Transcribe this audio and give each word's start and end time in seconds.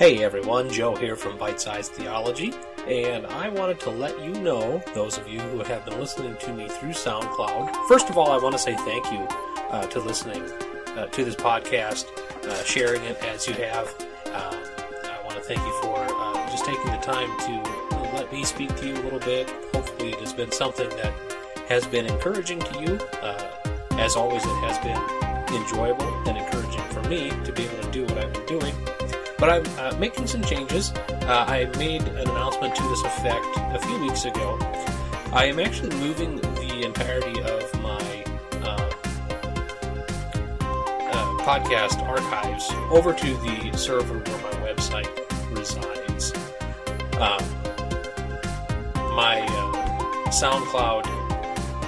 Hey 0.00 0.24
everyone, 0.24 0.70
Joe 0.70 0.96
here 0.96 1.14
from 1.14 1.36
Bite 1.36 1.60
Size 1.60 1.90
Theology, 1.90 2.54
and 2.88 3.26
I 3.26 3.50
wanted 3.50 3.78
to 3.80 3.90
let 3.90 4.18
you 4.24 4.32
know, 4.32 4.82
those 4.94 5.18
of 5.18 5.28
you 5.28 5.40
who 5.40 5.58
have 5.58 5.84
been 5.84 6.00
listening 6.00 6.38
to 6.38 6.54
me 6.54 6.68
through 6.70 6.92
SoundCloud, 6.92 7.86
first 7.86 8.08
of 8.08 8.16
all, 8.16 8.30
I 8.32 8.38
want 8.38 8.54
to 8.54 8.58
say 8.58 8.74
thank 8.76 9.12
you 9.12 9.18
uh, 9.68 9.84
to 9.88 10.00
listening 10.00 10.40
uh, 10.96 11.04
to 11.08 11.22
this 11.22 11.34
podcast, 11.34 12.06
uh, 12.46 12.64
sharing 12.64 13.04
it 13.04 13.22
as 13.24 13.46
you 13.46 13.52
have. 13.52 13.94
Uh, 14.28 14.56
I 15.04 15.20
want 15.22 15.36
to 15.36 15.42
thank 15.42 15.60
you 15.60 15.82
for 15.82 15.98
uh, 15.98 16.50
just 16.50 16.64
taking 16.64 16.86
the 16.86 16.96
time 17.02 17.28
to 17.40 18.14
let 18.14 18.32
me 18.32 18.42
speak 18.42 18.74
to 18.76 18.86
you 18.86 18.94
a 18.94 19.02
little 19.02 19.18
bit. 19.18 19.50
Hopefully, 19.74 20.12
it 20.12 20.20
has 20.20 20.32
been 20.32 20.50
something 20.50 20.88
that 20.88 21.12
has 21.68 21.86
been 21.86 22.06
encouraging 22.06 22.60
to 22.60 22.80
you. 22.80 22.94
Uh, 23.20 23.50
as 23.98 24.16
always, 24.16 24.42
it 24.46 24.60
has 24.64 24.78
been 24.78 25.60
enjoyable 25.60 26.10
and 26.26 26.38
encouraging 26.38 26.80
for 26.84 27.06
me 27.06 27.28
to 27.44 27.52
be 27.52 27.64
able 27.64 27.82
to 27.82 27.90
do 27.90 28.04
what 28.04 28.16
I've 28.16 28.32
been 28.32 28.46
doing. 28.46 28.74
But 29.40 29.48
I'm 29.48 29.78
uh, 29.78 29.96
making 29.98 30.26
some 30.26 30.44
changes. 30.44 30.92
Uh, 30.92 31.46
I 31.48 31.64
made 31.78 32.02
an 32.02 32.28
announcement 32.28 32.74
to 32.76 32.82
this 32.82 33.02
effect 33.04 33.46
a 33.56 33.78
few 33.78 33.98
weeks 33.98 34.26
ago. 34.26 34.58
I 35.32 35.46
am 35.46 35.58
actually 35.58 35.96
moving 35.96 36.36
the 36.36 36.84
entirety 36.84 37.40
of 37.40 37.80
my 37.80 38.24
uh, 38.62 38.90
uh, 40.60 41.38
podcast 41.42 42.02
archives 42.02 42.70
over 42.90 43.14
to 43.14 43.26
the 43.38 43.78
server 43.78 44.18
where 44.18 44.42
my 44.42 44.68
website 44.68 45.08
resides. 45.56 46.34
Um, 47.14 47.40
my 49.16 49.40
uh, 49.40 50.30
SoundCloud 50.30 51.06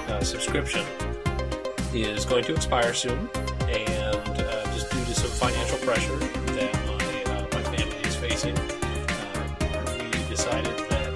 uh, 0.09 0.23
subscription 0.23 0.85
is 1.93 2.25
going 2.25 2.45
to 2.45 2.53
expire 2.55 2.93
soon, 2.93 3.29
decided 10.35 10.75
that 10.89 11.13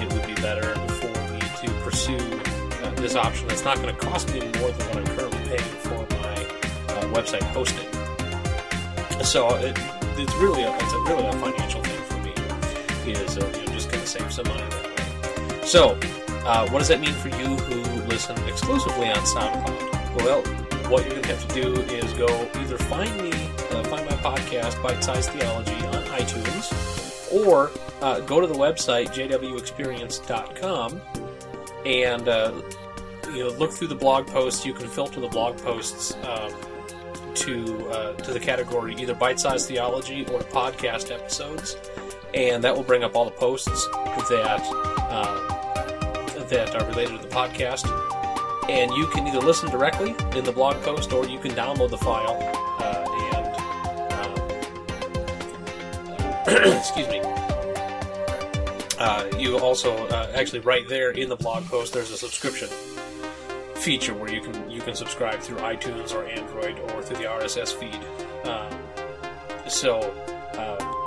it 0.00 0.10
would 0.10 0.26
be 0.26 0.32
better 0.40 0.74
for 0.98 1.12
me 1.30 1.38
to 1.60 1.70
pursue 1.84 2.16
uh, 2.82 2.90
this 2.92 3.14
option 3.14 3.46
that's 3.46 3.62
not 3.62 3.76
going 3.76 3.94
to 3.94 4.00
cost 4.00 4.32
me 4.32 4.40
more 4.40 4.70
than 4.70 4.88
what 4.88 4.96
I'm 4.96 5.06
currently 5.16 5.44
paying 5.48 5.72
for 5.84 5.98
my 6.16 6.32
uh, 6.94 7.04
website 7.12 7.42
hosting. 7.52 7.84
So 9.22 9.54
it, 9.56 9.76
it's 10.16 10.34
really 10.36 10.62
a, 10.62 10.74
it's 10.76 10.92
a 10.94 11.00
really 11.00 11.26
a 11.26 11.32
financial 11.32 11.82
thing 11.82 12.02
for 12.04 12.18
me. 12.24 13.12
Is 13.12 13.36
uh, 13.36 13.44
you 13.54 13.66
know, 13.66 13.72
just 13.72 13.90
going 13.90 14.02
to 14.02 14.08
save 14.08 14.32
some 14.32 14.48
money 14.48 14.64
that 14.70 14.84
way. 14.96 15.66
So, 15.66 15.98
uh, 16.46 16.70
what 16.70 16.78
does 16.78 16.88
that 16.88 17.00
mean 17.00 17.12
for 17.12 17.28
you 17.28 17.54
who 17.54 18.02
listen 18.04 18.34
exclusively 18.48 19.08
on 19.10 19.16
SoundCloud? 19.16 20.24
Well, 20.24 20.40
what 20.90 21.04
you're 21.04 21.20
going 21.20 21.22
to 21.22 21.36
have 21.36 21.48
to 21.48 21.54
do 21.54 21.82
is 21.92 22.14
go 22.14 22.28
either 22.54 22.78
find 22.78 23.14
me, 23.20 23.32
uh, 23.72 23.82
find 23.84 24.06
my 24.06 24.16
podcast, 24.24 24.82
Bite 24.82 25.04
Size 25.04 25.28
Theology, 25.28 25.74
on 25.88 26.02
iTunes, 26.16 27.07
or 27.32 27.70
uh, 28.02 28.20
go 28.20 28.40
to 28.40 28.46
the 28.46 28.54
website 28.54 29.08
jwexperience.com 29.08 31.00
and 31.86 32.28
uh, 32.28 32.52
you 33.32 33.44
know 33.44 33.50
look 33.50 33.72
through 33.72 33.88
the 33.88 33.94
blog 33.94 34.26
posts. 34.26 34.64
You 34.64 34.74
can 34.74 34.88
filter 34.88 35.20
the 35.20 35.28
blog 35.28 35.58
posts 35.58 36.16
um, 36.24 36.52
to 37.34 37.88
uh, 37.90 38.12
to 38.14 38.32
the 38.32 38.40
category 38.40 38.94
either 38.96 39.14
Bite 39.14 39.40
Size 39.40 39.66
Theology 39.66 40.22
or 40.26 40.40
podcast 40.40 41.12
episodes, 41.12 41.76
and 42.34 42.62
that 42.64 42.74
will 42.74 42.84
bring 42.84 43.04
up 43.04 43.14
all 43.14 43.24
the 43.24 43.30
posts 43.30 43.86
that. 44.28 44.62
Um, 45.10 45.58
that 46.48 46.74
are 46.74 46.86
related 46.88 47.20
to 47.20 47.28
the 47.28 47.34
podcast. 47.34 47.86
And 48.68 48.90
you 48.92 49.06
can 49.08 49.26
either 49.26 49.40
listen 49.40 49.70
directly 49.70 50.14
in 50.36 50.44
the 50.44 50.52
blog 50.52 50.82
post 50.82 51.12
or 51.12 51.26
you 51.26 51.38
can 51.38 51.52
download 51.52 51.90
the 51.90 51.98
file 51.98 52.57
excuse 56.78 57.08
me. 57.08 57.20
Uh, 58.98 59.28
you 59.38 59.58
also 59.58 60.06
uh, 60.08 60.30
actually 60.34 60.60
right 60.60 60.88
there 60.88 61.10
in 61.12 61.28
the 61.28 61.36
blog 61.36 61.64
post 61.66 61.92
there's 61.92 62.10
a 62.10 62.16
subscription 62.16 62.68
feature 63.76 64.12
where 64.12 64.30
you 64.30 64.40
can 64.40 64.68
you 64.68 64.80
can 64.80 64.94
subscribe 64.94 65.40
through 65.40 65.58
iTunes 65.58 66.12
or 66.12 66.26
Android 66.26 66.78
or 66.80 67.02
through 67.02 67.16
the 67.18 67.24
RSS 67.24 67.72
feed. 67.72 68.00
Um, 68.48 68.76
so 69.68 70.00
uh, 70.54 70.98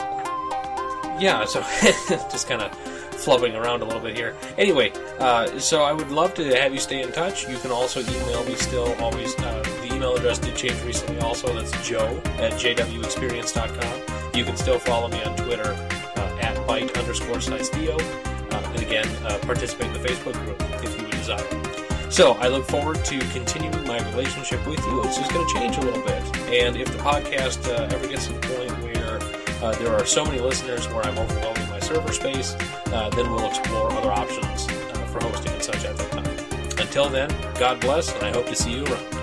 yeah, 1.19 1.45
so 1.45 1.61
just 2.31 2.47
kind 2.47 2.61
of 2.61 2.72
flubbing 3.11 3.59
around 3.61 3.81
a 3.81 3.85
little 3.85 4.00
bit 4.01 4.16
here. 4.16 4.35
Anyway, 4.57 4.91
uh, 5.19 5.59
so 5.59 5.83
I 5.83 5.91
would 5.91 6.09
love 6.09 6.33
to 6.35 6.44
have 6.59 6.73
you 6.73 6.79
stay 6.79 7.01
in 7.03 7.11
touch. 7.11 7.47
You 7.47 7.57
can 7.57 7.72
also 7.72 8.01
email 8.01 8.44
me 8.45 8.56
still, 8.56 8.94
always. 9.01 9.35
Uh, 9.38 9.61
the 9.81 9.94
email 9.94 10.16
address 10.16 10.39
did 10.39 10.56
change 10.56 10.81
recently 10.83 11.19
also. 11.19 11.53
That's 11.53 11.72
joe 11.88 12.22
at 12.39 12.53
jwexperience.com. 12.53 14.00
You 14.34 14.46
can 14.46 14.56
still 14.56 14.80
follow 14.80 15.09
me 15.09 15.22
on 15.24 15.36
Twitter 15.36 15.75
uh, 16.16 16.38
at 16.42 16.66
bite 16.66 16.97
underscore 16.97 17.42
size. 17.42 17.69
Uh, 17.72 18.72
and 18.74 18.81
again, 18.81 19.08
uh, 19.25 19.38
participate 19.40 19.88
in 19.88 19.94
the 19.94 20.00
Facebook 20.00 20.34
group 20.46 20.62
if 20.84 20.97
you 20.97 21.03
would 21.03 21.12
desire. 21.12 22.09
So 22.09 22.34
I 22.34 22.47
look 22.47 22.66
forward 22.66 23.03
to 23.06 23.19
continuing 23.30 23.86
my 23.88 24.00
relationship 24.09 24.66
with 24.66 24.80
you. 24.86 25.03
It's 25.03 25.18
just 25.18 25.31
going 25.31 25.47
to 25.47 25.53
change 25.53 25.78
a 25.78 25.81
little 25.81 26.03
bit. 26.03 26.38
And 26.47 26.75
if 26.75 26.92
the 26.92 26.97
podcast 27.00 27.68
uh, 27.68 27.94
ever 27.94 28.08
gets 28.08 28.28
to 28.28 28.34
the 28.34 28.40
point 28.40 28.72
where 28.84 29.19
uh, 29.64 29.75
there 29.75 29.94
are 29.94 30.06
so 30.06 30.25
many 30.25 30.40
listeners 30.40 30.88
where 30.88 31.06
I'm 31.06 31.18
overwhelming 31.18 31.69
my 31.69 31.80
server 31.80 32.12
space, 32.12 32.56
uh, 32.88 33.09
then 33.12 33.31
we'll 33.31 33.48
explore 33.48 33.92
other 33.94 34.12
options 34.12 34.66
for 35.12 35.22
hosting 35.22 35.53
and 35.53 35.63
such 35.63 35.86
at 35.86 35.98
that 35.98 36.12
time. 36.12 36.80
Until 36.80 37.09
then, 37.09 37.30
God 37.59 37.80
bless, 37.80 38.13
and 38.13 38.24
I 38.24 38.31
hope 38.31 38.48
to 38.48 38.56
see 38.56 38.72
you 38.75 38.86
around. 38.86 39.20